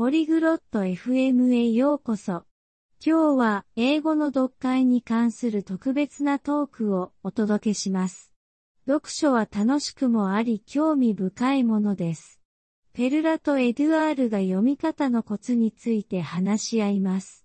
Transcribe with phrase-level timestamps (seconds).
[0.00, 2.44] ポリグロット FM へようこそ。
[3.04, 8.32] 今日は英語の読解に関する特別なトークをお届けします。
[8.86, 12.40] 読書は楽しくもあり興味深いものです。
[12.94, 17.44] ペルラとエドゥアールが読み方のコツについて話し合います。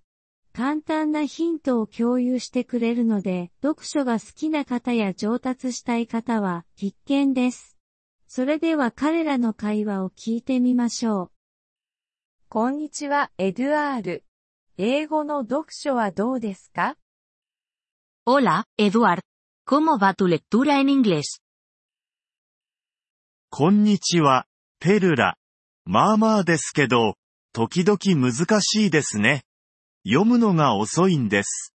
[0.53, 7.77] 簡単なヒントを共有してくれるので、読書が好きな方や上達したい方は必見です。
[8.29, 11.34] それでは彼らの会話を聞いてみましょう。
[12.47, 14.23] こんにちは、エドゥアール。
[14.77, 16.95] 英語の読書はどうですか
[18.25, 19.21] Hola, Eduard.
[19.67, 21.41] ¿Cómo va tu lectura en inglés?
[23.49, 24.45] こんにちは、
[24.79, 25.37] ペルラ。
[25.85, 27.15] まあまあですけど、
[27.51, 29.43] 時々難しいですね。
[30.05, 31.73] 読むのが遅いんです。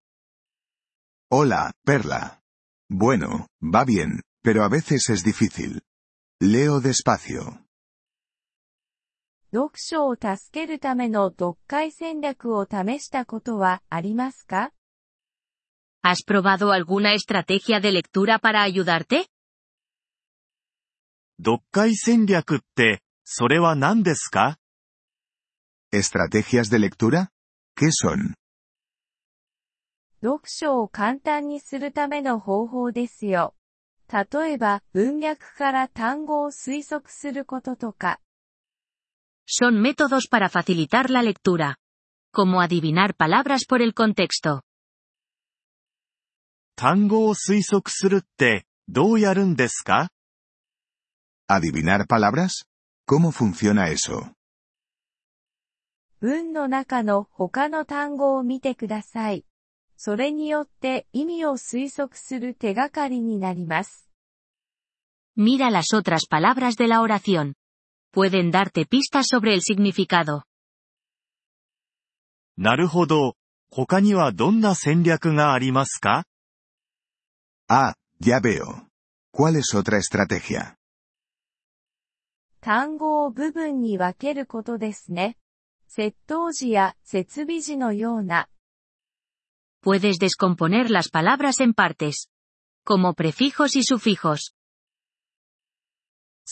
[1.30, 2.40] Hola, Perla.
[2.88, 5.82] Bueno, va bien, pero a veces es difícil.
[6.40, 7.66] Leo despacio.
[9.52, 14.70] 読書を助けるための読解戦略を試したことはありますか
[16.04, 19.26] ¿Has probado alguna estrategia de lectura para ayudarte?
[21.42, 24.56] 読解戦略って、それは何ですか
[25.92, 27.30] ¿Estrategias de lectura?
[27.76, 28.34] ¿Qué son?
[30.22, 33.56] 読書を簡単にするための方法ですよ。
[34.12, 38.20] 例えば、文脈から単語を推測することとか。
[39.49, 41.77] Son métodos para facilitar la lectura.
[42.31, 44.61] Como adivinar palabras por el contexto.
[46.75, 50.09] 単語を推測するって、どうやるんですか
[51.47, 52.65] ¿Adivinar palabras?
[53.07, 54.33] ¿Cómo funciona eso?
[56.19, 59.45] 文の中の他の単語を見てください。
[59.97, 64.09] それによって意味を推測する手がかりになります。
[65.37, 67.53] Mira las otras palabras de la oración.
[68.11, 70.43] Pueden darte pistas sobre el significado.
[72.57, 73.35] なるほど。
[73.69, 76.25] 他にはどんな戦略がありますか
[77.67, 78.87] Ah, ya veo.
[79.33, 80.75] ¿Cuál es otra estrategia?
[82.61, 85.37] 単語を部分に分けることですね。
[85.89, 88.47] 窃盗時や設備時のような
[89.83, 92.29] Puedes descomponer las palabras en partes.
[92.85, 94.55] Como prefijos y sufijos.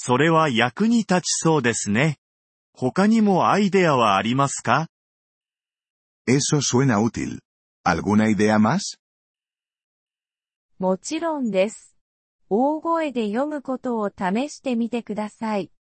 [0.00, 2.18] それは役に立ちそうですね。
[2.72, 4.86] 他にもアイデアはありますか
[6.24, 7.40] Eso suena útil.
[7.84, 9.00] ¿Alguna idea más?
[10.78, 11.96] もちろんです。
[12.48, 15.72] 大声で読むことを試してみてください。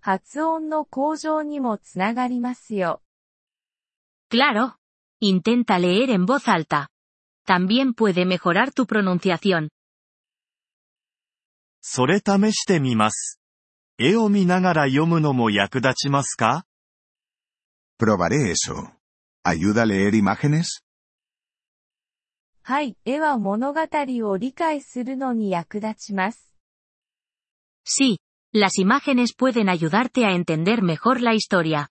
[0.00, 3.02] 発音の向上にもつながりますよ。
[4.30, 4.76] Claro.
[5.20, 6.90] Intenta leer en voz alta.
[7.44, 9.70] También puede mejorar tu pronunciación.
[11.80, 13.40] それ試してみます。
[13.96, 16.64] 絵を見ながら読むのも役立ちますか
[17.96, 18.90] Probaré eso.
[19.46, 20.82] ¿Ayuda a leer imágenes?
[22.62, 26.52] はい、絵は物語を理解するのに役立ちます。
[27.86, 28.18] Sí,
[28.52, 31.88] las imágenes pueden ayudarte a entender mejor la historia.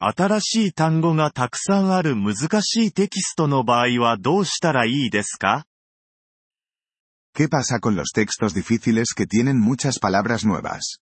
[0.00, 5.66] 新しい単語がたくさんある難しいテキストの場合はどうしたらいいですか
[7.33, 10.99] ¿Qué pasa con los textos difíciles que tienen muchas palabras nuevas?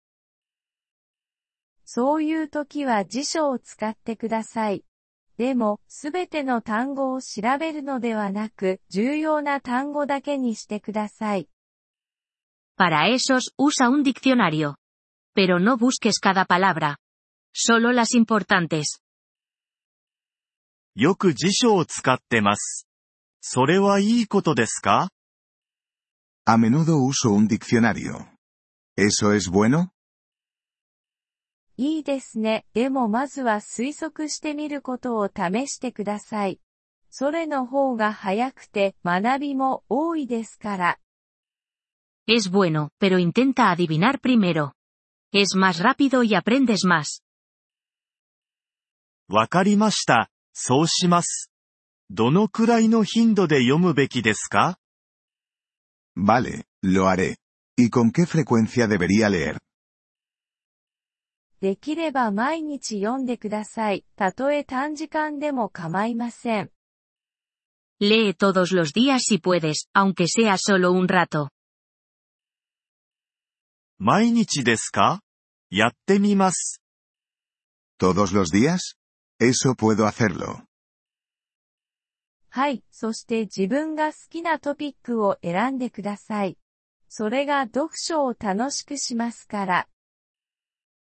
[1.84, 4.86] そういう時は辞書を使ってください。
[5.38, 11.50] でも、すべての単語を調べるのではなく、重要な単語だけにしてください。
[12.78, 14.76] Para esos, usa un diccionario.
[15.36, 16.98] Pero no busques cada palabra.
[17.54, 19.02] Solo las importantes.
[20.96, 22.88] よく辞書を使ってます。
[23.42, 25.10] それはいいことですか
[26.49, 28.29] A menudo uso un diccionario.
[28.97, 29.91] ¿Eso es bueno?
[31.77, 32.65] いいですね。
[32.73, 36.61] でもまずは推測してみることを試してください。
[37.11, 40.99] それの方が早くて学びも多いですから。
[42.29, 44.75] Es bueno, pero intenta adivinar primero.
[45.33, 47.25] Es más rápido y aprendes más.
[49.29, 50.31] わかりました。
[50.53, 51.51] そうします。
[52.09, 54.79] どのくらいの頻度で読むべきですか
[56.16, 57.38] Vale, lo haré.
[57.78, 59.58] ¿Y con qué frecuencia debería leer?
[61.62, 64.04] できれば毎日読んでください。
[64.16, 66.72] たとえ短時間でも構いません。
[68.00, 71.50] Lee todos los días si puedes, aunque sea solo un rato.
[74.00, 75.22] 毎日ですか
[75.70, 76.82] やってみます。¿
[78.00, 78.96] Todos los días?
[79.40, 80.65] Eso puedo hacerlo.
[82.57, 86.57] はい、そして自分が好きなトピックを選んでください。
[87.07, 89.89] それが読書を楽しくしますから。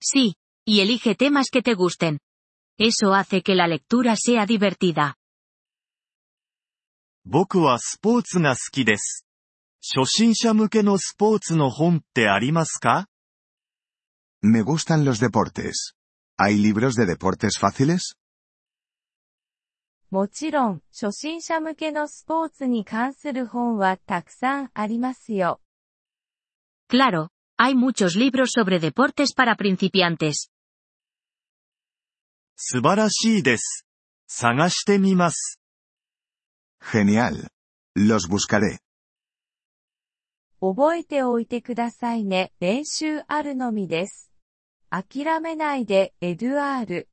[0.01, 0.33] Sí,
[0.65, 2.19] y elige temas que te gusten.
[2.77, 5.13] Eso hace que la lectura sea divertida.
[7.23, 9.25] 僕はスポーツが好きです。
[9.95, 13.07] 初心者向けのスポーツの本ってありますか
[14.41, 15.93] Me gustan los deportes.
[16.37, 18.18] ¿Hay libros de deportes fáciles?
[20.11, 25.61] もちろん、初心者向けのスポーツに関する本はたくさんありますよ。
[26.89, 30.49] Claro, hay muchos libros sobre deportes para principiantes.
[32.55, 33.85] 素晴らしいです。
[34.27, 35.61] 探してみます。
[36.81, 37.47] Genial.
[37.95, 38.79] Los buscaré.
[40.59, 42.51] 覚えておいてくださいね。
[42.59, 44.31] 練習あるのみです。
[44.89, 47.09] 諦めないで、エドゥアール。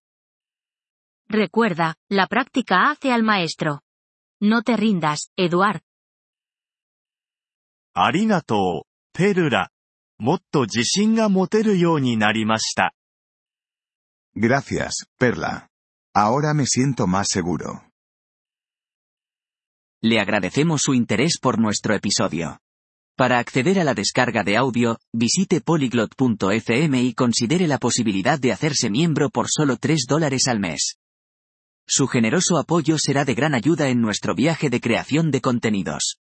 [1.30, 3.82] Recuerda, la práctica hace al maestro.
[4.42, 5.82] No te rindas, Eduard.
[7.94, 9.70] ありがとう、ペルラ。
[10.18, 12.94] もっと自信が持てるようになりました。
[14.36, 15.68] Gracias, Perla.
[16.14, 17.84] Ahora me siento más seguro.
[20.02, 22.60] Le agradecemos su interés por nuestro episodio.
[23.18, 28.90] Para acceder a la descarga de audio, visite polyglot.fm y considere la posibilidad de hacerse
[28.90, 30.98] miembro por solo 3 dólares al mes.
[31.89, 36.19] Su generoso apoyo será de gran ayuda en nuestro viaje de creación de contenidos.